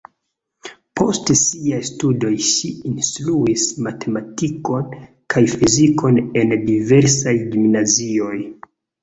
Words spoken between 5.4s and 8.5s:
fizikon en diversaj gimnazioj.